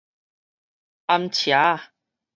[1.05, 1.91] 泔捙仔